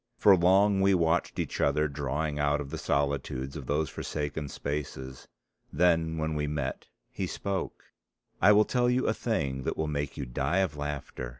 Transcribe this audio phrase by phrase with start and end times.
[0.17, 5.27] For long we watched each other drawing out of the solitudes of those forsaken spaces.
[5.71, 7.83] Then when we met he spoke.
[8.41, 11.29] "I will tell you a thing that will make you die of laughter.